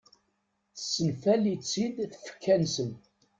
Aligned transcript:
Tessenfali-tt-id 0.75 1.97
tfekka-nsen. 2.13 2.91